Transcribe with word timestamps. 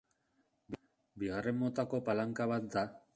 Bigarren 1.23 1.59
motako 1.65 2.01
palanka 2.09 2.49
bat 2.53 2.67
da. 2.77 2.87